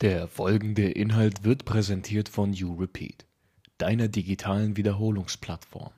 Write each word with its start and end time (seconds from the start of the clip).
Der 0.00 0.28
folgende 0.28 0.88
Inhalt 0.88 1.42
wird 1.42 1.64
präsentiert 1.64 2.28
von 2.28 2.52
YouRepeat, 2.52 3.26
deiner 3.78 4.06
digitalen 4.06 4.76
Wiederholungsplattform. 4.76 5.90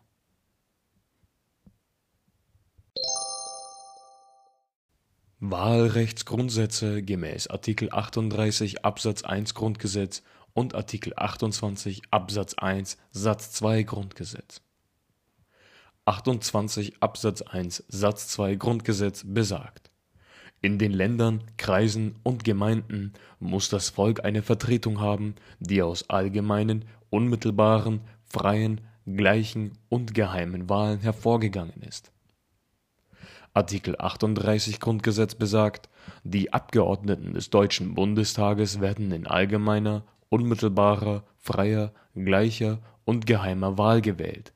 Wahlrechtsgrundsätze 5.40 7.02
gemäß 7.02 7.48
Artikel 7.48 7.92
38 7.92 8.86
Absatz 8.86 9.22
1 9.22 9.52
Grundgesetz 9.52 10.22
und 10.54 10.74
Artikel 10.74 11.12
28 11.14 12.00
Absatz 12.10 12.54
1 12.54 12.96
Satz 13.10 13.52
2 13.52 13.82
Grundgesetz. 13.82 14.62
28 16.06 17.02
Absatz 17.02 17.42
1 17.42 17.84
Satz 17.88 18.28
2 18.28 18.54
Grundgesetz 18.54 19.24
besagt 19.26 19.89
in 20.62 20.78
den 20.78 20.92
Ländern, 20.92 21.42
Kreisen 21.56 22.16
und 22.22 22.44
Gemeinden 22.44 23.12
muss 23.38 23.68
das 23.68 23.88
Volk 23.88 24.24
eine 24.24 24.42
Vertretung 24.42 25.00
haben, 25.00 25.34
die 25.58 25.82
aus 25.82 26.10
allgemeinen, 26.10 26.84
unmittelbaren, 27.08 28.00
freien, 28.24 28.80
gleichen 29.06 29.72
und 29.88 30.14
geheimen 30.14 30.68
Wahlen 30.68 31.00
hervorgegangen 31.00 31.82
ist. 31.82 32.12
Artikel 33.54 33.96
38 33.98 34.78
Grundgesetz 34.78 35.34
besagt, 35.34 35.88
die 36.22 36.52
Abgeordneten 36.52 37.34
des 37.34 37.50
Deutschen 37.50 37.94
Bundestages 37.94 38.80
werden 38.80 39.10
in 39.10 39.26
allgemeiner, 39.26 40.04
unmittelbarer, 40.28 41.24
freier, 41.38 41.92
gleicher 42.14 42.78
und 43.04 43.26
geheimer 43.26 43.76
Wahl 43.76 44.02
gewählt 44.02 44.52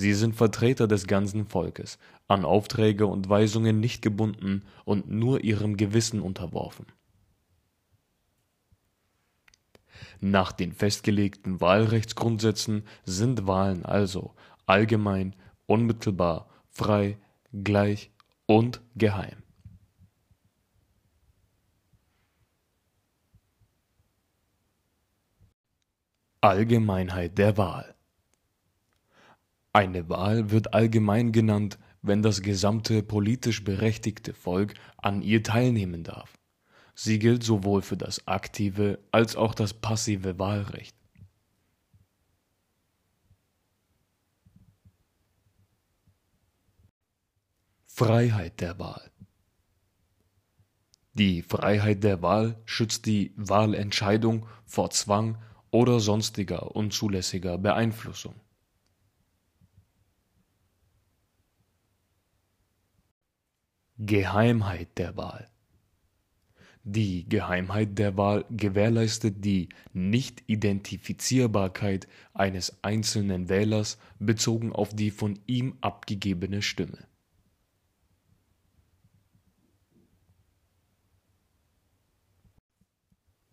Sie 0.00 0.14
sind 0.14 0.34
Vertreter 0.34 0.88
des 0.88 1.06
ganzen 1.06 1.44
Volkes, 1.44 1.98
an 2.26 2.46
Aufträge 2.46 3.06
und 3.06 3.28
Weisungen 3.28 3.80
nicht 3.80 4.00
gebunden 4.00 4.64
und 4.86 5.10
nur 5.10 5.44
ihrem 5.44 5.76
Gewissen 5.76 6.22
unterworfen. 6.22 6.86
Nach 10.18 10.52
den 10.52 10.72
festgelegten 10.72 11.60
Wahlrechtsgrundsätzen 11.60 12.84
sind 13.04 13.46
Wahlen 13.46 13.84
also 13.84 14.34
allgemein, 14.64 15.36
unmittelbar, 15.66 16.48
frei, 16.70 17.18
gleich 17.52 18.10
und 18.46 18.80
geheim. 18.96 19.42
Allgemeinheit 26.40 27.36
der 27.36 27.58
Wahl 27.58 27.94
eine 29.72 30.08
Wahl 30.08 30.50
wird 30.50 30.74
allgemein 30.74 31.32
genannt, 31.32 31.78
wenn 32.02 32.22
das 32.22 32.42
gesamte 32.42 33.02
politisch 33.02 33.62
berechtigte 33.62 34.34
Volk 34.34 34.74
an 34.96 35.22
ihr 35.22 35.42
teilnehmen 35.42 36.02
darf. 36.02 36.38
Sie 36.94 37.18
gilt 37.18 37.44
sowohl 37.44 37.82
für 37.82 37.96
das 37.96 38.26
aktive 38.26 38.98
als 39.12 39.36
auch 39.36 39.54
das 39.54 39.74
passive 39.74 40.38
Wahlrecht. 40.38 40.96
Freiheit 47.86 48.60
der 48.60 48.78
Wahl 48.78 49.10
Die 51.12 51.42
Freiheit 51.42 52.02
der 52.02 52.22
Wahl 52.22 52.60
schützt 52.64 53.04
die 53.04 53.34
Wahlentscheidung 53.36 54.46
vor 54.64 54.90
Zwang 54.90 55.36
oder 55.70 56.00
sonstiger 56.00 56.74
unzulässiger 56.74 57.58
Beeinflussung. 57.58 58.34
Geheimheit 64.02 64.96
der 64.96 65.18
Wahl. 65.18 65.50
Die 66.84 67.28
Geheimheit 67.28 67.98
der 67.98 68.16
Wahl 68.16 68.46
gewährleistet 68.48 69.44
die 69.44 69.68
Nicht-Identifizierbarkeit 69.92 72.08
eines 72.32 72.82
einzelnen 72.82 73.50
Wählers 73.50 73.98
bezogen 74.18 74.72
auf 74.72 74.96
die 74.96 75.10
von 75.10 75.38
ihm 75.46 75.76
abgegebene 75.82 76.62
Stimme. 76.62 77.06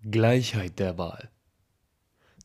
Gleichheit 0.02 0.79
der 0.79 0.97
Wahl. 0.97 1.29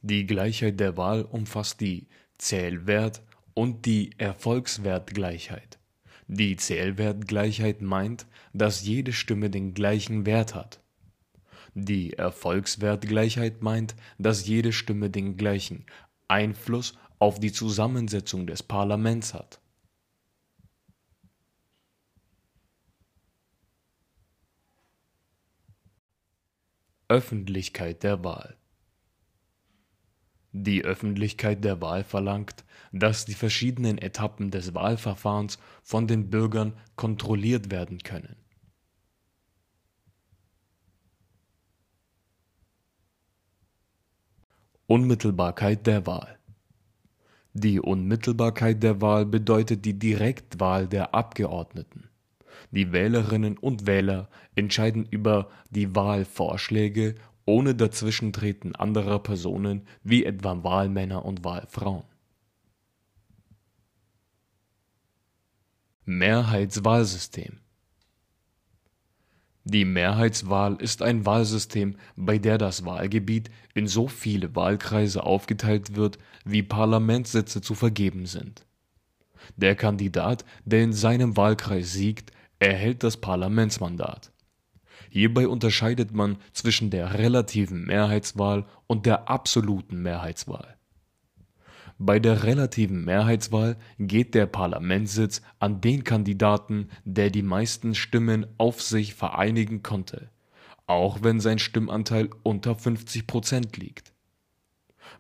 Die 0.01 0.27
Gleichheit 0.27 0.81
der 0.81 0.97
Wahl 0.97 1.23
umfasst 1.23 1.81
die 1.81 2.09
Zählwert 2.37 3.23
und 3.55 3.87
die 3.87 4.11
Erfolgswertgleichheit 4.19 5.79
die 6.27 6.57
Zählwertgleichheit 6.57 7.83
meint, 7.83 8.27
dass 8.53 8.83
jede 8.83 9.13
Stimme 9.13 9.51
den 9.51 9.75
gleichen 9.75 10.27
Wert 10.27 10.55
hat. 10.55 10.81
Die 11.75 12.13
Erfolgswertgleichheit 12.13 13.63
meint, 13.63 13.95
dass 14.19 14.47
jede 14.47 14.73
Stimme 14.73 15.11
den 15.11 15.37
gleichen 15.37 15.87
Einfluss 16.29 16.99
auf 17.19 17.39
die 17.39 17.53
Zusammensetzung 17.53 18.47
des 18.47 18.63
Parlaments 18.63 19.35
hat. 19.35 19.61
Öffentlichkeit 27.09 28.03
der 28.03 28.25
Wahl 28.25 28.57
die 30.53 30.85
Öffentlichkeit 30.85 31.65
der 31.65 31.81
Wahl 31.81 32.05
verlangt, 32.05 32.65
dass 32.93 33.25
die 33.25 33.35
verschiedenen 33.35 33.99
Etappen 33.99 34.51
des 34.51 34.75
Wahlverfahrens 34.75 35.59
von 35.83 36.07
den 36.07 36.29
Bürgern 36.29 36.75
kontrolliert 36.95 37.71
werden 37.71 37.99
können. 37.99 38.37
Unmittelbarkeit 44.87 45.87
der 45.87 46.07
Wahl 46.07 46.39
Die 47.55 47.81
Unmittelbarkeit 47.81 48.83
der 48.83 49.01
Wahl 49.01 49.25
bedeutet 49.25 49.87
die 49.87 49.99
Direktwahl 49.99 50.87
der 50.87 51.15
Abgeordneten. 51.15 52.11
Die 52.73 52.93
Wählerinnen 52.93 53.57
und 53.57 53.87
Wähler 53.87 54.29
entscheiden 54.55 55.07
über 55.07 55.49
die 55.71 55.95
Wahlvorschläge 55.95 57.15
ohne 57.45 57.75
Dazwischentreten 57.75 58.75
anderer 58.77 59.19
Personen 59.19 59.87
wie 60.03 60.25
etwa 60.25 60.63
Wahlmänner 60.63 61.25
und 61.25 61.45
Wahlfrauen. 61.45 62.05
Mehrheitswahlsystem 66.05 67.59
Die 69.65 69.85
Mehrheitswahl 69.85 70.75
ist 70.77 71.03
ein 71.03 71.25
Wahlsystem, 71.25 71.97
bei 72.17 72.39
der 72.39 72.59
das 72.59 72.85
Wahlgebiet 72.85 73.51
in 73.75 73.87
so 73.87 74.09
viele 74.09 74.55
Wahlkreise 74.57 75.23
aufgeteilt 75.23 75.95
wird, 75.95 76.19
wie 76.45 76.63
Parlamentssitze 76.63 77.61
zu 77.61 77.75
vergeben 77.75 78.27
sind. 78.27 78.67
Der 79.57 79.77
Kandidat, 79.77 80.45
der 80.65 80.83
in 80.83 80.93
seinem 80.93 81.37
Wahlkreis 81.37 81.93
siegt, 81.93 82.33
erhält 82.59 83.03
das 83.05 83.17
Parlamentsmandat 83.17 84.33
Hierbei 85.15 85.47
unterscheidet 85.47 86.15
man 86.15 86.39
zwischen 86.55 86.89
der 86.89 87.13
relativen 87.13 87.85
Mehrheitswahl 87.85 88.65
und 88.87 89.05
der 89.05 89.29
absoluten 89.29 90.01
Mehrheitswahl. 90.01 90.79
Bei 91.99 92.19
der 92.19 92.45
relativen 92.45 93.05
Mehrheitswahl 93.05 93.77
geht 93.99 94.35
der 94.35 94.47
Parlamentssitz 94.47 95.43
an 95.59 95.83
den 95.83 96.03
Kandidaten, 96.05 96.89
der 97.05 97.29
die 97.29 97.43
meisten 97.43 97.95
Stimmen 97.95 98.47
auf 98.57 98.81
sich 98.81 99.13
vereinigen 99.13 99.83
konnte, 99.83 100.31
auch 100.87 101.19
wenn 101.23 101.41
sein 101.41 101.59
Stimmanteil 101.59 102.31
unter 102.43 102.75
50 102.75 103.27
Prozent 103.27 103.77
liegt. 103.77 104.15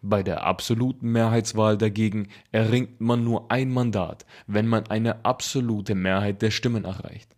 Bei 0.01 0.23
der 0.23 0.45
absoluten 0.45 1.13
Mehrheitswahl 1.13 1.77
dagegen 1.77 2.29
erringt 2.51 3.03
man 3.03 3.25
nur 3.25 3.51
ein 3.51 3.71
Mandat, 3.71 4.25
wenn 4.47 4.69
man 4.69 4.87
eine 4.87 5.27
absolute 5.27 5.95
Mehrheit 5.95 6.41
der 6.41 6.51
Stimmen 6.51 6.87
erreicht 6.87 7.37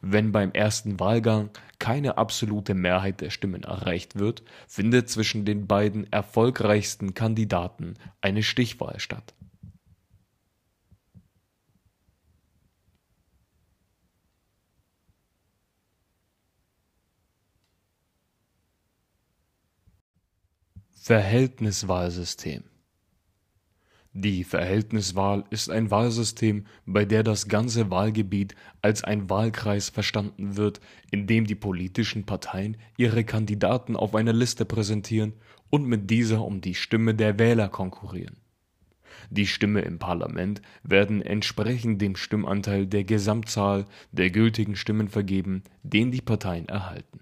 wenn 0.00 0.32
beim 0.32 0.52
ersten 0.52 1.00
Wahlgang 1.00 1.50
keine 1.78 2.18
absolute 2.18 2.74
Mehrheit 2.74 3.20
der 3.20 3.30
Stimmen 3.30 3.64
erreicht 3.64 4.18
wird, 4.18 4.42
findet 4.68 5.08
zwischen 5.10 5.44
den 5.44 5.66
beiden 5.66 6.10
erfolgreichsten 6.12 7.14
Kandidaten 7.14 7.94
eine 8.20 8.42
Stichwahl 8.42 9.00
statt. 9.00 9.34
Verhältniswahlsystem 21.02 22.62
die 24.14 24.44
Verhältniswahl 24.44 25.44
ist 25.48 25.70
ein 25.70 25.90
Wahlsystem, 25.90 26.66
bei 26.84 27.06
der 27.06 27.22
das 27.22 27.48
ganze 27.48 27.90
Wahlgebiet 27.90 28.54
als 28.82 29.02
ein 29.02 29.30
Wahlkreis 29.30 29.88
verstanden 29.88 30.58
wird, 30.58 30.80
in 31.10 31.26
dem 31.26 31.46
die 31.46 31.54
politischen 31.54 32.24
Parteien 32.24 32.76
ihre 32.98 33.24
Kandidaten 33.24 33.96
auf 33.96 34.14
einer 34.14 34.34
Liste 34.34 34.66
präsentieren 34.66 35.32
und 35.70 35.86
mit 35.86 36.10
dieser 36.10 36.44
um 36.44 36.60
die 36.60 36.74
Stimme 36.74 37.14
der 37.14 37.38
Wähler 37.38 37.70
konkurrieren. 37.70 38.36
Die 39.30 39.46
Stimme 39.46 39.80
im 39.80 39.98
Parlament 39.98 40.60
werden 40.82 41.22
entsprechend 41.22 42.02
dem 42.02 42.16
Stimmanteil 42.16 42.86
der 42.86 43.04
Gesamtzahl 43.04 43.86
der 44.10 44.30
gültigen 44.30 44.76
Stimmen 44.76 45.08
vergeben, 45.08 45.62
den 45.82 46.10
die 46.10 46.20
Parteien 46.20 46.68
erhalten 46.68 47.20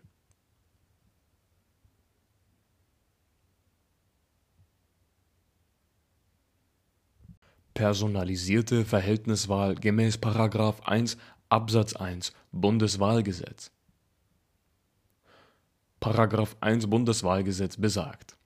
personalisierte 7.81 8.85
Verhältniswahl 8.85 9.75
gemäß§ 9.75 10.19
1 10.85 11.17
Absatz 11.49 11.97
1 11.97 12.35
Bundeswahlgesetz.§ 12.53 13.71
1 16.61 16.87
Bundeswahlgesetz 16.89 17.79
besagt: 17.79 18.37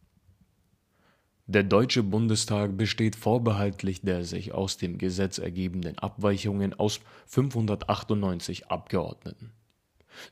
Der 1.46 1.64
Deutsche 1.64 2.04
Bundestag 2.04 2.76
besteht 2.76 3.16
vorbehaltlich 3.16 4.02
der 4.02 4.22
sich 4.22 4.52
aus 4.52 4.76
dem 4.76 4.98
Gesetz 4.98 5.38
ergebenden 5.38 5.98
Abweichungen 5.98 6.72
aus 6.72 7.00
598 7.26 8.68
Abgeordneten. 8.68 9.50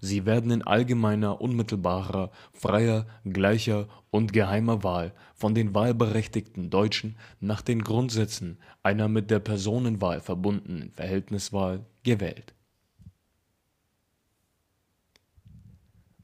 Sie 0.01 0.27
werden 0.27 0.51
in 0.51 0.63
allgemeiner, 0.63 1.41
unmittelbarer, 1.41 2.31
freier, 2.53 3.07
gleicher 3.25 3.89
und 4.11 4.33
geheimer 4.33 4.83
Wahl 4.83 5.13
von 5.35 5.55
den 5.55 5.75
wahlberechtigten 5.75 6.71
Deutschen 6.71 7.17
nach 7.41 7.63
den 7.63 7.83
Grundsätzen 7.83 8.59
einer 8.83 9.09
mit 9.09 9.31
der 9.31 9.41
Personenwahl 9.41 10.21
verbundenen 10.21 10.91
Verhältniswahl 10.93 11.87
gewählt. 12.03 12.55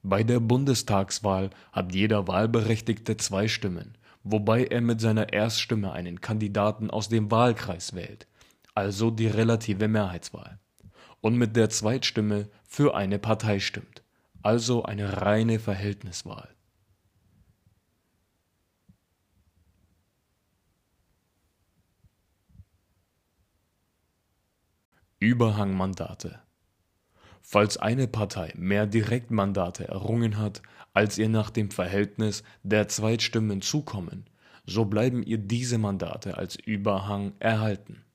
Bei 0.01 0.23
der 0.23 0.39
Bundestagswahl 0.39 1.49
hat 1.71 1.93
jeder 1.93 2.27
Wahlberechtigte 2.27 3.17
zwei 3.17 3.47
Stimmen, 3.47 3.97
wobei 4.23 4.63
er 4.63 4.81
mit 4.81 5.01
seiner 5.01 5.33
Erststimme 5.33 5.91
einen 5.91 6.21
Kandidaten 6.21 6.89
aus 6.89 7.09
dem 7.09 7.29
Wahlkreis 7.31 7.93
wählt, 7.93 8.27
also 8.73 9.11
die 9.11 9.27
relative 9.27 9.87
Mehrheitswahl, 9.87 10.59
und 11.21 11.35
mit 11.35 11.55
der 11.55 11.69
Zweitstimme 11.69 12.49
für 12.69 12.95
eine 12.95 13.17
Partei 13.17 13.59
stimmt, 13.59 14.03
also 14.43 14.83
eine 14.83 15.21
reine 15.23 15.59
Verhältniswahl. 15.59 16.55
Überhangmandate 25.17 26.39
Falls 27.41 27.77
eine 27.77 28.07
Partei 28.07 28.53
mehr 28.55 28.85
Direktmandate 28.85 29.87
errungen 29.87 30.37
hat, 30.37 30.61
als 30.93 31.17
ihr 31.17 31.27
nach 31.27 31.49
dem 31.49 31.71
Verhältnis 31.71 32.43
der 32.61 32.87
Zweitstimmen 32.87 33.61
zukommen, 33.63 34.29
so 34.67 34.85
bleiben 34.85 35.23
ihr 35.23 35.39
diese 35.39 35.79
Mandate 35.79 36.37
als 36.37 36.55
Überhang 36.55 37.33
erhalten. 37.39 38.05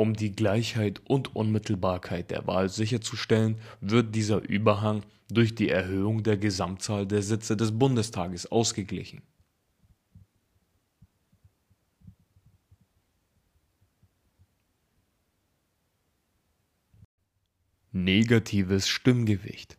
Um 0.00 0.14
die 0.14 0.32
Gleichheit 0.34 1.02
und 1.04 1.36
Unmittelbarkeit 1.36 2.30
der 2.30 2.46
Wahl 2.46 2.70
sicherzustellen, 2.70 3.58
wird 3.82 4.14
dieser 4.14 4.40
Überhang 4.40 5.02
durch 5.28 5.54
die 5.54 5.68
Erhöhung 5.68 6.22
der 6.22 6.38
Gesamtzahl 6.38 7.06
der 7.06 7.20
Sitze 7.20 7.54
des 7.54 7.78
Bundestages 7.78 8.50
ausgeglichen. 8.50 9.20
Negatives 17.92 18.88
Stimmgewicht. 18.88 19.76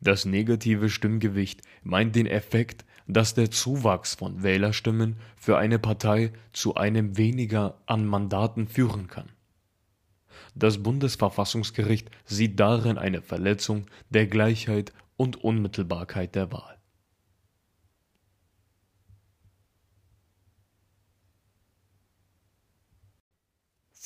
Das 0.00 0.24
negative 0.24 0.88
Stimmgewicht 0.88 1.60
meint 1.82 2.16
den 2.16 2.24
Effekt, 2.24 2.86
dass 3.12 3.34
der 3.34 3.50
Zuwachs 3.50 4.14
von 4.14 4.42
Wählerstimmen 4.42 5.16
für 5.36 5.58
eine 5.58 5.78
Partei 5.78 6.32
zu 6.52 6.74
einem 6.74 7.16
weniger 7.16 7.80
an 7.86 8.04
Mandaten 8.04 8.68
führen 8.68 9.08
kann. 9.08 9.30
Das 10.54 10.82
Bundesverfassungsgericht 10.82 12.10
sieht 12.24 12.58
darin 12.58 12.98
eine 12.98 13.22
Verletzung 13.22 13.86
der 14.10 14.26
Gleichheit 14.26 14.92
und 15.16 15.42
Unmittelbarkeit 15.42 16.34
der 16.34 16.52
Wahl. 16.52 16.80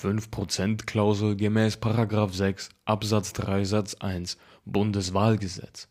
5%-Klausel 0.04 1.36
gemäß§ 1.36 1.78
6 2.32 2.68
Absatz 2.84 3.32
3 3.32 3.64
Satz 3.64 3.94
1 3.94 4.36
Bundeswahlgesetz. 4.66 5.88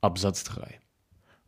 Absatz 0.00 0.44
3 0.44 0.80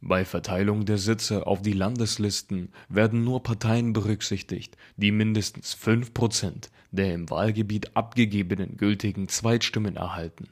Bei 0.01 0.25
Verteilung 0.25 0.87
der 0.87 0.99
Sitze 0.99 1.47
auf 1.47 1.63
die 1.63 1.73
Landeslisten 1.73 2.73
werden 2.89 3.23
nur 3.23 3.43
Parteien 3.43 3.93
berücksichtigt, 3.93 4.77
die 4.97 5.13
mindestens 5.13 5.77
5% 5.77 6.71
der 6.93 7.15
im 7.15 7.31
Wahlgebiet 7.31 7.97
abgegebenen 7.97 8.77
gültigen 8.77 9.29
Zweitstimmen 9.29 9.97
erhalten 9.97 10.49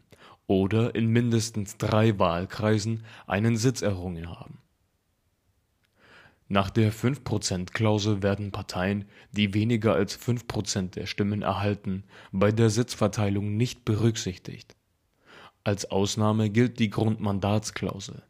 oder 0.46 0.94
in 0.94 1.08
mindestens 1.08 1.78
drei 1.78 2.18
Wahlkreisen 2.18 3.04
einen 3.26 3.56
Sitz 3.56 3.82
errungen 3.82 4.30
haben 4.30 4.58
nach 6.50 6.70
der 6.70 6.92
5%-Klausel 6.92 8.22
werden 8.22 8.52
Parteien, 8.52 9.04
die 9.32 9.52
weniger 9.52 9.92
als 9.94 10.18
5% 10.18 10.92
der 10.92 11.04
Stimmen 11.04 11.42
erhalten, 11.42 12.04
bei 12.32 12.52
der 12.52 12.70
Sitzverteilung 12.70 13.58
nicht 13.58 13.84
berücksichtigt. 13.84 14.74
Als 15.62 15.90
Ausnahme 15.90 16.48
gilt 16.48 16.78
die 16.78 16.88
Grundmandatsklausel. 16.88 18.22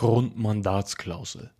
Grundmandatsklausel 0.00 1.50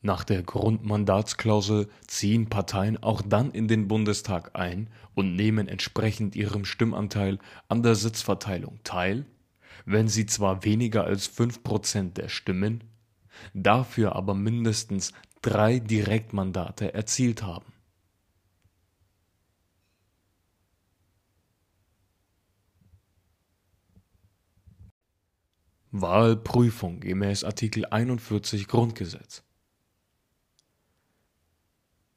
nach 0.00 0.24
der 0.24 0.42
Grundmandatsklausel 0.42 1.86
ziehen 2.06 2.48
Parteien 2.48 2.96
auch 3.02 3.20
dann 3.20 3.50
in 3.50 3.68
den 3.68 3.88
Bundestag 3.88 4.52
ein 4.54 4.88
und 5.14 5.36
nehmen 5.36 5.68
entsprechend 5.68 6.34
ihrem 6.34 6.64
Stimmanteil 6.64 7.40
an 7.68 7.82
der 7.82 7.94
Sitzverteilung 7.94 8.78
teil, 8.84 9.26
wenn 9.84 10.08
sie 10.08 10.24
zwar 10.24 10.64
weniger 10.64 11.04
als 11.04 11.26
5 11.26 11.62
Prozent 11.62 12.16
der 12.16 12.30
Stimmen, 12.30 12.84
dafür 13.52 14.16
aber 14.16 14.34
mindestens 14.34 15.12
drei 15.42 15.78
Direktmandate 15.78 16.94
erzielt 16.94 17.42
haben. 17.42 17.75
Wahlprüfung 26.00 27.00
gemäß 27.00 27.44
Artikel 27.44 27.86
41 27.86 28.68
Grundgesetz 28.68 29.42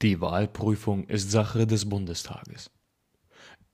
die 0.01 0.21
Wahlprüfung 0.21 1.03
ist 1.07 1.29
Sache 1.29 1.67
des 1.67 1.89
Bundestages. 1.89 2.71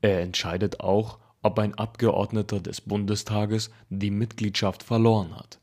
Er 0.02 0.22
entscheidet 0.22 0.80
auch, 0.80 1.20
ob 1.44 1.60
ein 1.60 1.76
Abgeordneter 1.76 2.60
des 2.60 2.82
Bundestages 2.82 3.70
die 3.90 4.10
Mitgliedschaft 4.10 4.82
verloren 4.82 5.36
hat. 5.36 5.60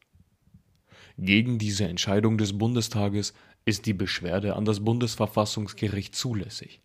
Gegen 1.19 1.59
diese 1.59 1.89
Entscheidung 1.89 2.39
des 2.39 2.57
Bundestages 2.57 3.35
ist 3.65 3.87
die 3.87 3.93
Beschwerde 3.93 4.55
an 4.55 4.65
das 4.65 4.85
Bundesverfassungsgericht 4.85 6.15
zulässig. 6.15 6.81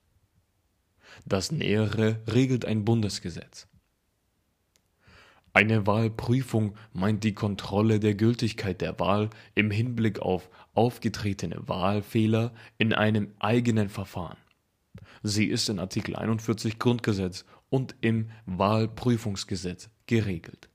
Das 1.25 1.51
Nähere 1.51 2.19
regelt 2.27 2.65
ein 2.65 2.83
Bundesgesetz 2.83 3.67
eine 5.57 5.87
Wahlprüfung 5.87 6.75
meint 6.93 7.23
die 7.23 7.33
Kontrolle 7.33 7.99
der 7.99 8.13
Gültigkeit 8.13 8.79
der 8.79 8.99
Wahl 8.99 9.31
im 9.55 9.71
Hinblick 9.71 10.19
auf 10.19 10.51
aufgetretene 10.75 11.67
Wahlfehler 11.67 12.53
in 12.77 12.93
einem 12.93 13.33
eigenen 13.39 13.89
Verfahren. 13.89 14.37
Sie 15.23 15.45
ist 15.47 15.67
in 15.67 15.79
Artikel 15.79 16.15
41 16.15 16.77
Grundgesetz 16.77 17.43
und 17.71 17.95
im 18.01 18.29
Wahlprüfungsgesetz 18.45 19.89
geregelt. 20.05 20.69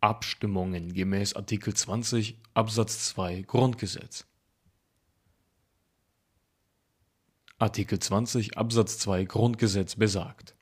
Abstimmungen 0.00 0.94
gemäß 0.94 1.34
Artikel 1.34 1.74
20 1.74 2.38
Absatz 2.54 3.06
2 3.06 3.42
Grundgesetz 3.42 4.24
Artikel 7.58 8.00
20 8.00 8.58
Absatz 8.58 8.98
2 8.98 9.24
Grundgesetz 9.26 9.94
besagt: 9.94 10.56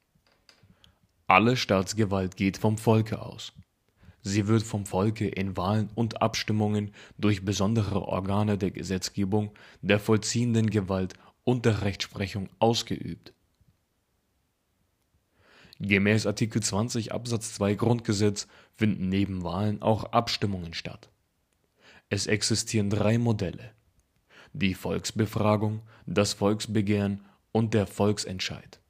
Alle 1.26 1.56
Staatsgewalt 1.56 2.36
geht 2.36 2.58
vom 2.58 2.76
Volke 2.76 3.22
aus. 3.22 3.54
Sie 4.20 4.46
wird 4.46 4.62
vom 4.62 4.84
Volke 4.84 5.26
in 5.26 5.56
Wahlen 5.56 5.88
und 5.94 6.20
Abstimmungen 6.20 6.92
durch 7.16 7.46
besondere 7.46 8.02
Organe 8.02 8.58
der 8.58 8.72
Gesetzgebung, 8.72 9.54
der 9.80 10.00
vollziehenden 10.00 10.68
Gewalt 10.68 11.14
und 11.44 11.64
der 11.64 11.80
Rechtsprechung 11.80 12.50
ausgeübt. 12.58 13.32
Gemäß 15.80 16.26
Artikel 16.26 16.62
20 16.62 17.10
Absatz 17.12 17.54
2 17.54 17.74
Grundgesetz 17.74 18.46
finden 18.74 19.08
neben 19.08 19.42
Wahlen 19.44 19.80
auch 19.80 20.12
Abstimmungen 20.12 20.74
statt. 20.74 21.08
Es 22.10 22.26
existieren 22.26 22.90
drei 22.90 23.16
Modelle 23.16 23.72
die 24.52 24.74
Volksbefragung, 24.74 25.82
das 26.06 26.34
Volksbegehren 26.34 27.24
und 27.52 27.74
der 27.74 27.86
Volksentscheid. 27.86 28.80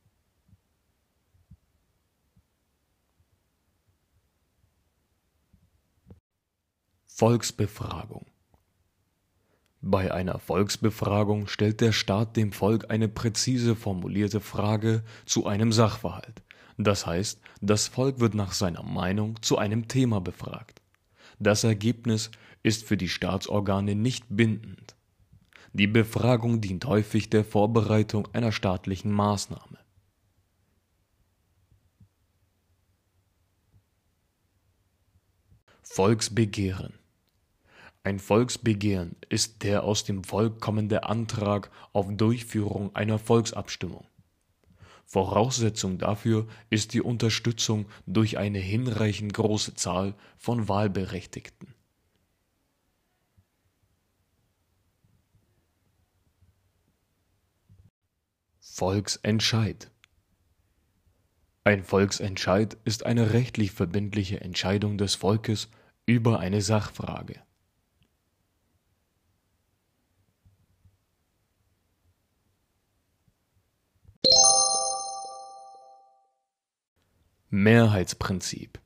Volksbefragung 7.07 8.27
Bei 9.81 10.13
einer 10.13 10.39
Volksbefragung 10.39 11.47
stellt 11.47 11.81
der 11.81 11.93
Staat 11.93 12.37
dem 12.37 12.53
Volk 12.53 12.91
eine 12.91 13.09
präzise 13.09 13.77
formulierte 13.77 14.41
Frage 14.41 15.05
zu 15.27 15.47
einem 15.47 15.71
Sachverhalt. 15.73 16.43
Das 16.79 17.07
heißt, 17.07 17.41
das 17.61 17.87
Volk 17.87 18.19
wird 18.19 18.35
nach 18.35 18.53
seiner 18.53 18.83
Meinung 18.83 19.41
zu 19.43 19.59
einem 19.59 19.87
Thema 19.87 20.21
befragt. 20.21 20.81
Das 21.39 21.63
Ergebnis 21.63 22.31
ist 22.63 22.85
für 22.85 22.97
die 22.97 23.09
Staatsorgane 23.09 23.95
nicht 23.95 24.25
bindend. 24.29 24.97
Die 25.73 25.87
Befragung 25.87 26.61
dient 26.61 26.85
häufig 26.85 27.31
der 27.31 27.45
Vorbereitung 27.45 28.29
einer 28.35 28.53
staatlichen 28.53 29.11
Maßnahme. 29.11 29.79
Volksbegehren 35.83 36.95
ein 38.05 38.19
Volksbegehren 38.19 39.15
ist 39.29 39.63
der 39.63 39.85
aus 39.85 40.03
dem 40.03 40.25
Volk 40.25 40.61
kommende 40.61 41.05
Antrag 41.05 41.71
auf 41.93 42.09
Durchführung 42.11 42.97
einer 42.97 43.21
Volksabstimmung. 43.21 44.05
Voraussetzung 45.07 45.99
dafür 45.99 46.49
ist 46.69 46.95
die 46.95 47.01
Unterstützung 47.01 47.87
durch 48.07 48.39
eine 48.39 48.59
hinreichend 48.59 49.35
große 49.35 49.75
Zahl 49.75 50.15
von 50.37 50.69
Wahlberechtigten. 50.69 51.75
Volksentscheid. 58.75 59.91
Ein 61.63 61.85
Volksentscheid 61.85 62.79
ist 62.87 63.05
eine 63.05 63.35
rechtlich 63.35 63.71
verbindliche 63.71 64.41
Entscheidung 64.41 64.97
des 64.97 65.15
Volkes 65.15 65.69
über 66.07 66.41
eine 66.41 66.63
Sachfrage. 66.63 67.43
Mehrheitsprinzip. 77.51 78.81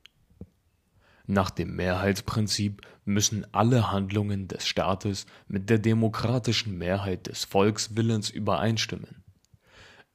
Nach 1.27 1.49
dem 1.49 1.77
Mehrheitsprinzip 1.77 2.81
müssen 3.05 3.47
alle 3.53 3.89
Handlungen 3.89 4.49
des 4.49 4.67
Staates 4.67 5.27
mit 5.47 5.69
der 5.69 5.79
demokratischen 5.79 6.77
Mehrheit 6.77 7.27
des 7.27 7.45
Volkswillens 7.45 8.29
übereinstimmen. 8.29 9.23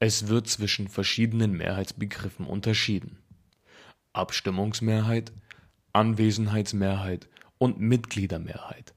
Es 0.05 0.27
wird 0.27 0.49
zwischen 0.49 0.89
verschiedenen 0.89 1.53
Mehrheitsbegriffen 1.53 2.45
unterschieden: 2.45 3.23
Abstimmungsmehrheit, 4.13 5.33
Anwesenheitsmehrheit 5.93 7.29
und 7.59 7.79
Mitgliedermehrheit. 7.79 8.97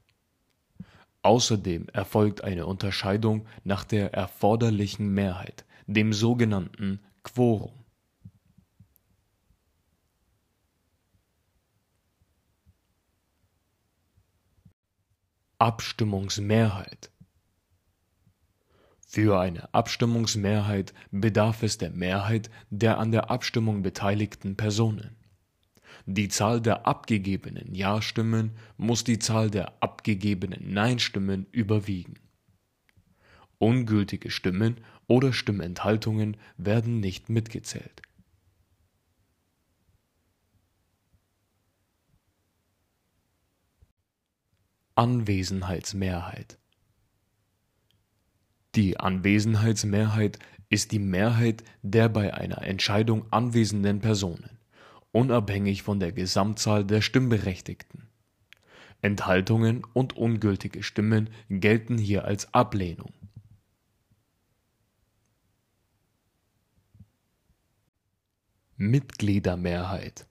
Außerdem 1.22 1.88
erfolgt 1.92 2.42
eine 2.42 2.66
Unterscheidung 2.66 3.46
nach 3.62 3.84
der 3.84 4.14
erforderlichen 4.14 5.14
Mehrheit, 5.14 5.64
dem 5.86 6.12
sogenannten 6.12 6.98
Quorum. 7.22 7.84
Abstimmungsmehrheit 15.58 17.12
Für 19.08 19.40
eine 19.40 19.72
Abstimmungsmehrheit 19.72 20.92
bedarf 21.12 21.62
es 21.62 21.78
der 21.78 21.90
Mehrheit 21.90 22.50
der 22.70 22.98
an 22.98 23.12
der 23.12 23.30
Abstimmung 23.30 23.82
beteiligten 23.82 24.56
Personen. 24.56 25.16
Die 26.06 26.28
Zahl 26.28 26.60
der 26.60 26.86
abgegebenen 26.86 27.74
Ja-Stimmen 27.74 28.50
muss 28.76 29.04
die 29.04 29.20
Zahl 29.20 29.48
der 29.50 29.80
abgegebenen 29.80 30.72
Nein-Stimmen 30.74 31.46
überwiegen. 31.52 32.14
Ungültige 33.58 34.30
Stimmen 34.30 34.80
oder 35.06 35.32
Stimmenthaltungen 35.32 36.36
werden 36.58 37.00
nicht 37.00 37.28
mitgezählt 37.28 38.02
Anwesenheitsmehrheit 44.96 46.58
Die 48.76 49.00
Anwesenheitsmehrheit 49.00 50.38
ist 50.68 50.92
die 50.92 50.98
Mehrheit 50.98 51.64
der 51.80 52.10
bei 52.10 52.34
einer 52.34 52.60
Entscheidung 52.60 53.24
anwesenden 53.32 54.00
Personen, 54.00 54.58
unabhängig 55.12 55.82
von 55.82 55.98
der 55.98 56.12
Gesamtzahl 56.12 56.84
der 56.84 57.00
Stimmberechtigten. 57.00 58.06
Enthaltungen 59.00 59.82
und 59.94 60.14
ungültige 60.14 60.82
Stimmen 60.82 61.30
gelten 61.48 61.96
hier 61.96 62.26
als 62.26 62.52
Ablehnung. 62.52 63.14
Mitgliedermehrheit 68.76 70.26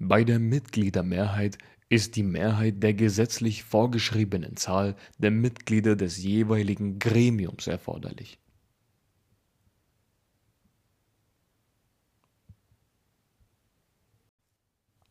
Bei 0.00 0.24
der 0.24 0.40
Mitgliedermehrheit 0.40 1.58
ist 1.92 2.16
die 2.16 2.22
Mehrheit 2.22 2.82
der 2.82 2.94
gesetzlich 2.94 3.64
vorgeschriebenen 3.64 4.56
Zahl 4.56 4.96
der 5.18 5.30
Mitglieder 5.30 5.94
des 5.94 6.16
jeweiligen 6.16 6.98
Gremiums 6.98 7.66
erforderlich. 7.66 8.38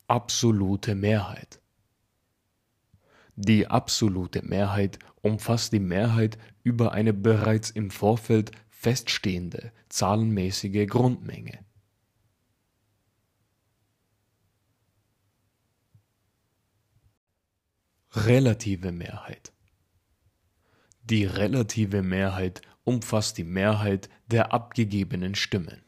Absolute 0.07 0.95
Mehrheit 0.95 1.61
Die 3.35 3.67
absolute 3.67 4.41
Mehrheit 4.41 4.97
umfasst 5.21 5.73
die 5.73 5.79
Mehrheit 5.79 6.39
über 6.63 6.93
eine 6.93 7.13
bereits 7.13 7.69
im 7.69 7.91
Vorfeld 7.91 8.49
feststehende 8.69 9.71
zahlenmäßige 9.89 10.87
Grundmenge 10.87 11.59
Relative 18.13 18.91
Mehrheit 18.91 19.53
Die 21.03 21.23
relative 21.23 22.01
Mehrheit 22.01 22.61
umfasst 22.83 23.37
die 23.37 23.45
Mehrheit 23.45 24.09
der 24.27 24.51
abgegebenen 24.51 25.33
Stimmen. 25.33 25.81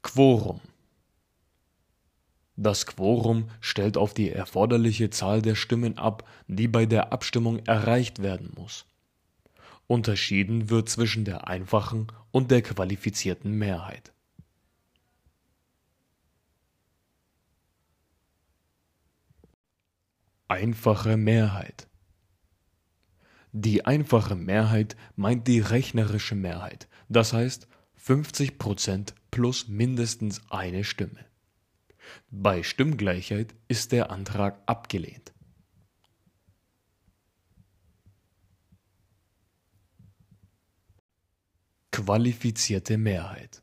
Quorum 0.00 0.62
Das 2.56 2.86
Quorum 2.86 3.50
stellt 3.60 3.98
auf 3.98 4.14
die 4.14 4.30
erforderliche 4.30 5.10
Zahl 5.10 5.42
der 5.42 5.54
Stimmen 5.54 5.98
ab, 5.98 6.26
die 6.48 6.66
bei 6.66 6.86
der 6.86 7.12
Abstimmung 7.12 7.58
erreicht 7.66 8.22
werden 8.22 8.52
muss. 8.56 8.86
Unterschieden 9.86 10.70
wird 10.70 10.88
zwischen 10.88 11.26
der 11.26 11.46
einfachen 11.46 12.06
und 12.30 12.50
der 12.50 12.62
qualifizierten 12.62 13.52
Mehrheit 13.52 14.14
Einfache 20.52 21.16
Mehrheit 21.16 21.88
Die 23.52 23.86
einfache 23.86 24.36
Mehrheit 24.36 24.96
meint 25.16 25.48
die 25.48 25.60
rechnerische 25.60 26.34
Mehrheit, 26.34 26.90
das 27.08 27.32
heißt 27.32 27.68
50% 27.98 29.14
plus 29.30 29.68
mindestens 29.68 30.42
eine 30.50 30.84
Stimme. 30.84 31.24
Bei 32.30 32.62
Stimmgleichheit 32.62 33.54
ist 33.66 33.92
der 33.92 34.10
Antrag 34.10 34.60
abgelehnt. 34.66 35.32
Qualifizierte 41.92 42.98
Mehrheit 42.98 43.62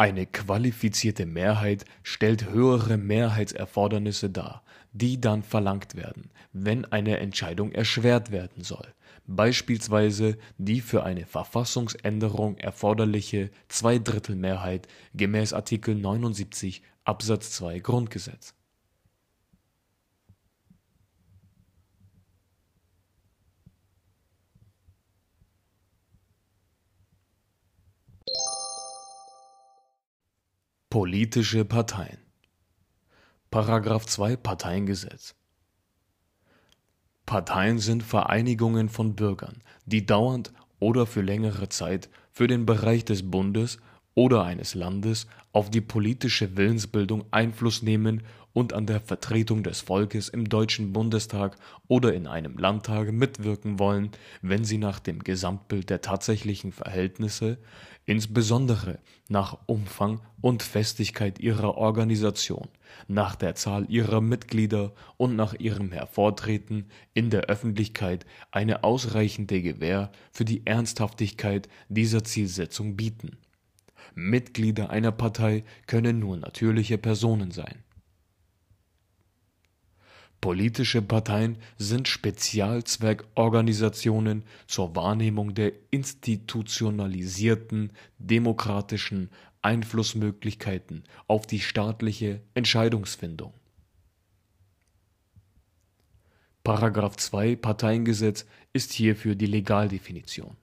eine 0.00 0.24
qualifizierte 0.24 1.26
Mehrheit 1.26 1.84
stellt 2.02 2.48
höhere 2.48 2.96
Mehrheitserfordernisse 2.96 4.30
dar, 4.30 4.62
die 4.92 5.20
dann 5.20 5.42
verlangt 5.42 5.94
werden, 5.94 6.30
wenn 6.54 6.86
eine 6.86 7.18
Entscheidung 7.18 7.70
erschwert 7.72 8.30
werden 8.30 8.64
soll, 8.64 8.94
beispielsweise 9.26 10.38
die 10.56 10.80
für 10.80 11.04
eine 11.04 11.26
Verfassungsänderung 11.26 12.56
erforderliche 12.56 13.50
Zweidrittelmehrheit 13.68 14.88
gemäß 15.12 15.52
Artikel 15.52 15.94
79 15.94 16.82
Absatz 17.04 17.50
2 17.50 17.80
Grundgesetz 17.80 18.54
Politische 30.92 31.64
Parteien. 31.64 32.18
Paragraph 33.52 34.06
2 34.06 34.34
Parteiengesetz. 34.34 35.36
Parteien 37.26 37.78
sind 37.78 38.02
Vereinigungen 38.02 38.88
von 38.88 39.14
Bürgern, 39.14 39.62
die 39.86 40.04
dauernd 40.04 40.52
oder 40.80 41.06
für 41.06 41.20
längere 41.20 41.68
Zeit 41.68 42.10
für 42.32 42.48
den 42.48 42.66
Bereich 42.66 43.04
des 43.04 43.30
Bundes 43.30 43.78
oder 44.14 44.42
eines 44.42 44.74
Landes 44.74 45.28
auf 45.52 45.70
die 45.70 45.80
politische 45.80 46.56
Willensbildung 46.56 47.24
Einfluss 47.30 47.82
nehmen 47.82 48.24
und 48.52 48.72
an 48.72 48.86
der 48.86 49.00
Vertretung 49.00 49.62
des 49.62 49.82
Volkes 49.82 50.28
im 50.28 50.48
Deutschen 50.48 50.92
Bundestag 50.92 51.56
oder 51.86 52.14
in 52.14 52.26
einem 52.26 52.58
Landtag 52.58 53.12
mitwirken 53.12 53.78
wollen, 53.78 54.10
wenn 54.42 54.64
sie 54.64 54.78
nach 54.78 54.98
dem 54.98 55.20
Gesamtbild 55.20 55.88
der 55.88 56.00
tatsächlichen 56.00 56.72
Verhältnisse, 56.72 57.58
insbesondere 58.10 58.98
nach 59.28 59.56
Umfang 59.66 60.20
und 60.40 60.64
Festigkeit 60.64 61.38
ihrer 61.38 61.76
Organisation, 61.76 62.66
nach 63.06 63.36
der 63.36 63.54
Zahl 63.54 63.86
ihrer 63.88 64.20
Mitglieder 64.20 64.92
und 65.16 65.36
nach 65.36 65.54
ihrem 65.54 65.92
Hervortreten 65.92 66.86
in 67.14 67.30
der 67.30 67.42
Öffentlichkeit 67.42 68.26
eine 68.50 68.82
ausreichende 68.82 69.62
Gewähr 69.62 70.10
für 70.32 70.44
die 70.44 70.66
Ernsthaftigkeit 70.66 71.68
dieser 71.88 72.24
Zielsetzung 72.24 72.96
bieten. 72.96 73.38
Mitglieder 74.16 74.90
einer 74.90 75.12
Partei 75.12 75.62
können 75.86 76.18
nur 76.18 76.36
natürliche 76.36 76.98
Personen 76.98 77.52
sein 77.52 77.84
Politische 80.40 81.02
Parteien 81.02 81.58
sind 81.76 82.08
Spezialzweckorganisationen 82.08 84.44
zur 84.66 84.96
Wahrnehmung 84.96 85.54
der 85.54 85.72
institutionalisierten 85.90 87.92
demokratischen 88.18 89.28
Einflussmöglichkeiten 89.60 91.04
auf 91.26 91.46
die 91.46 91.60
staatliche 91.60 92.40
Entscheidungsfindung. 92.54 93.52
Paragraph 96.64 97.16
2 97.16 97.56
Parteiengesetz 97.56 98.46
ist 98.72 98.92
hierfür 98.92 99.34
die 99.34 99.46
Legaldefinition 99.46 100.56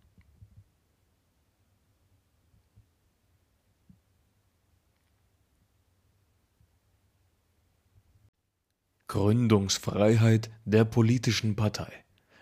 Gründungsfreiheit 9.10 10.50
der 10.66 10.84
politischen 10.84 11.56
Partei 11.56 11.92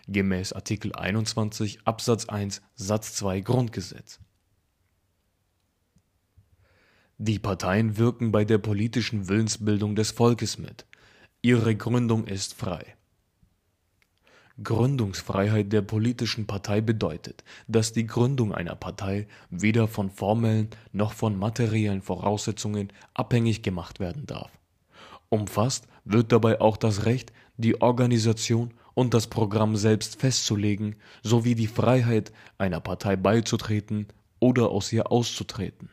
gemäß 0.07 0.51
Artikel 0.51 0.93
21 0.93 1.85
Absatz 1.85 2.25
1 2.25 2.63
Satz 2.73 3.13
2 3.13 3.41
Grundgesetz. 3.41 4.19
Die 7.19 7.37
Parteien 7.37 7.99
wirken 7.99 8.31
bei 8.31 8.45
der 8.45 8.57
politischen 8.57 9.27
Willensbildung 9.27 9.95
des 9.95 10.09
Volkes 10.09 10.57
mit. 10.57 10.87
Ihre 11.43 11.75
Gründung 11.75 12.25
ist 12.25 12.55
frei. 12.55 12.95
Gründungsfreiheit 14.63 15.71
der 15.71 15.83
politischen 15.83 16.47
Partei 16.47 16.81
bedeutet, 16.81 17.43
dass 17.67 17.93
die 17.93 18.07
Gründung 18.07 18.55
einer 18.55 18.75
Partei 18.75 19.27
weder 19.51 19.87
von 19.87 20.09
formellen 20.09 20.71
noch 20.93 21.13
von 21.13 21.37
materiellen 21.37 22.01
Voraussetzungen 22.01 22.91
abhängig 23.13 23.61
gemacht 23.61 23.99
werden 23.99 24.25
darf 24.25 24.49
Umfasst 25.29 25.87
wird 26.03 26.31
dabei 26.31 26.61
auch 26.61 26.77
das 26.77 27.05
Recht, 27.05 27.33
die 27.57 27.81
Organisation 27.81 28.73
und 28.93 29.13
das 29.13 29.27
Programm 29.27 29.75
selbst 29.75 30.19
festzulegen 30.19 30.95
sowie 31.23 31.55
die 31.55 31.67
Freiheit, 31.67 32.31
einer 32.57 32.79
Partei 32.79 33.15
beizutreten 33.15 34.07
oder 34.39 34.69
aus 34.69 34.91
ihr 34.91 35.11
auszutreten. 35.11 35.89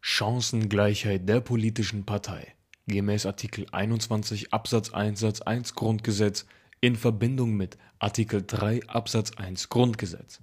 Chancengleichheit 0.00 1.28
der 1.28 1.40
politischen 1.40 2.04
Partei 2.04 2.54
gemäß 2.86 3.26
Artikel 3.26 3.66
21 3.70 4.52
Absatz 4.52 4.90
1 4.92 5.20
Satz 5.20 5.40
1 5.40 5.74
Grundgesetz 5.74 6.46
in 6.80 6.96
Verbindung 6.96 7.54
mit 7.56 7.78
Artikel 7.98 8.42
3 8.44 8.88
Absatz 8.88 9.32
1 9.36 9.68
Grundgesetz 9.68 10.40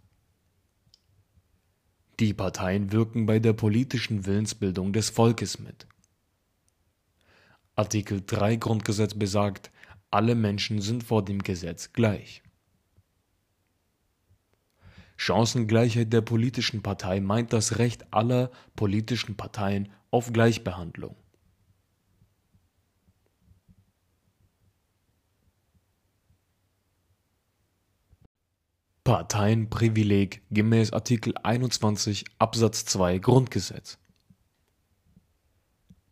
die 2.19 2.33
Parteien 2.33 2.91
wirken 2.91 3.25
bei 3.25 3.39
der 3.39 3.53
politischen 3.53 4.25
Willensbildung 4.25 4.91
des 4.91 5.09
Volkes 5.09 5.59
mit. 5.59 5.87
Artikel 7.75 8.21
3 8.25 8.57
Grundgesetz 8.57 9.13
besagt, 9.13 9.71
alle 10.11 10.35
Menschen 10.35 10.81
sind 10.81 11.03
vor 11.03 11.23
dem 11.23 11.41
Gesetz 11.41 11.93
gleich. 11.93 12.43
Chancengleichheit 15.15 16.11
der 16.11 16.21
politischen 16.21 16.81
Partei 16.81 17.19
meint 17.19 17.53
das 17.53 17.77
Recht 17.77 18.13
aller 18.13 18.51
politischen 18.75 19.35
Parteien 19.35 19.89
auf 20.11 20.33
Gleichbehandlung. 20.33 21.15
Parteienprivileg 29.09 30.43
gemäß 30.51 30.93
Artikel 30.93 31.33
21 31.41 32.25
Absatz 32.37 32.85
2 32.85 33.17
Grundgesetz. 33.17 33.97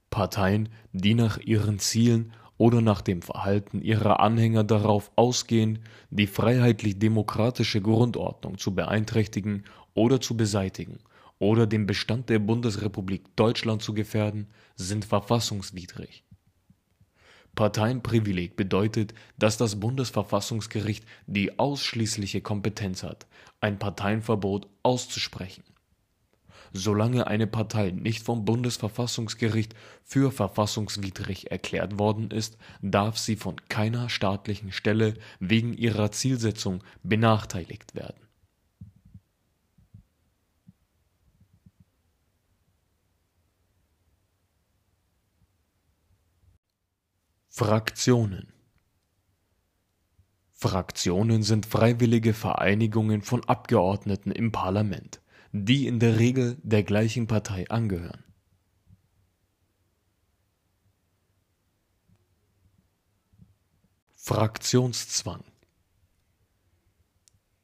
Parteien, 0.09 0.69
die 0.93 1.13
nach 1.13 1.37
ihren 1.37 1.77
Zielen 1.77 2.33
oder 2.57 2.81
nach 2.81 3.01
dem 3.01 3.21
Verhalten 3.21 3.83
ihrer 3.83 4.19
Anhänger 4.19 4.63
darauf 4.63 5.11
ausgehen, 5.15 5.83
die 6.09 6.25
freiheitlich-demokratische 6.25 7.81
Grundordnung 7.81 8.57
zu 8.57 8.73
beeinträchtigen 8.73 9.65
oder 9.93 10.19
zu 10.19 10.35
beseitigen 10.35 10.97
oder 11.37 11.67
den 11.67 11.85
Bestand 11.85 12.29
der 12.29 12.39
Bundesrepublik 12.39 13.35
Deutschland 13.35 13.83
zu 13.83 13.93
gefährden, 13.93 14.47
sind 14.75 15.05
verfassungswidrig 15.05 16.23
Parteienprivileg 17.57 18.55
bedeutet, 18.55 19.15
dass 19.39 19.57
das 19.57 19.79
Bundesverfassungsgericht 19.79 21.03
die 21.25 21.57
ausschließliche 21.57 22.39
Kompetenz 22.39 23.01
hat, 23.01 23.25
ein 23.59 23.79
Parteienverbot 23.79 24.67
auszusprechen. 24.83 25.63
Solange 26.71 27.25
eine 27.25 27.47
Partei 27.47 27.89
nicht 27.89 28.23
vom 28.23 28.45
Bundesverfassungsgericht 28.45 29.73
für 30.03 30.31
verfassungswidrig 30.31 31.49
erklärt 31.49 31.97
worden 31.97 32.29
ist, 32.29 32.57
darf 32.81 33.17
sie 33.17 33.35
von 33.35 33.55
keiner 33.69 34.09
staatlichen 34.09 34.71
Stelle 34.71 35.15
wegen 35.39 35.73
ihrer 35.73 36.11
Zielsetzung 36.11 36.83
benachteiligt 37.01 37.95
werden 37.95 38.26
Fraktionen. 47.59 48.53
Fraktionen 50.53 51.41
sind 51.41 51.65
freiwillige 51.65 52.35
Vereinigungen 52.35 53.23
von 53.23 53.43
Abgeordneten 53.45 54.31
im 54.31 54.51
Parlament, 54.51 55.23
die 55.53 55.87
in 55.87 55.99
der 55.99 56.19
Regel 56.19 56.59
der 56.61 56.83
gleichen 56.83 57.25
Partei 57.25 57.67
angehören. 57.67 58.23
Fraktionszwang. 64.13 65.43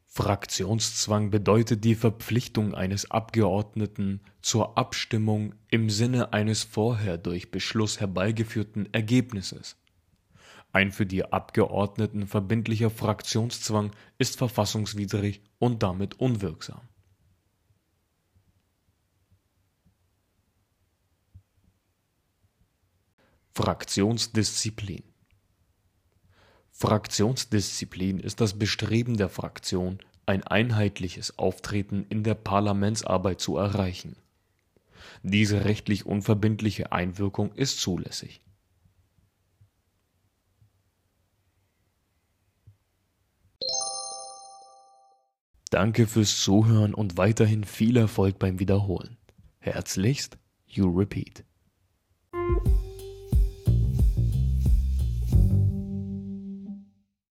Fraktionszwang 0.07 1.29
bedeutet 1.29 1.83
die 1.83 1.93
Verpflichtung 1.93 2.73
eines 2.73 3.11
Abgeordneten 3.11 4.21
zur 4.41 4.75
Abstimmung 4.75 5.53
im 5.69 5.91
Sinne 5.91 6.33
eines 6.33 6.63
vorher 6.63 7.19
durch 7.19 7.51
Beschluss 7.51 7.99
herbeigeführten 7.99 8.91
Ergebnisses 8.91 9.77
ein 10.73 10.91
für 10.91 11.05
die 11.05 11.23
Abgeordneten 11.23 12.27
verbindlicher 12.27 12.89
Fraktionszwang 12.89 13.91
ist 14.17 14.37
verfassungswidrig 14.37 15.41
und 15.59 15.83
damit 15.83 16.19
unwirksam. 16.19 16.81
Fraktionsdisziplin 23.51 25.03
Fraktionsdisziplin 26.71 28.19
ist 28.19 28.41
das 28.41 28.57
Bestreben 28.57 29.15
der 29.15 29.29
Fraktion, 29.29 29.99
ein 30.25 30.43
einheitliches 30.43 31.37
Auftreten 31.37 32.03
in 32.09 32.23
der 32.23 32.33
Parlamentsarbeit 32.33 33.39
zu 33.39 33.57
erreichen. 33.57 34.15
Diese 35.21 35.65
rechtlich 35.65 36.07
unverbindliche 36.07 36.91
Einwirkung 36.91 37.53
ist 37.53 37.79
zulässig 37.79 38.41
Danke 45.73 46.05
fürs 46.05 46.39
Zuhören 46.39 46.93
und 46.93 47.17
weiterhin 47.17 47.63
viel 47.63 47.97
Erfolg 47.97 48.37
beim 48.37 48.59
Wiederholen. 48.59 49.17
Herzlichst, 49.57 50.37
You 50.67 50.87
Repeat. 50.87 51.43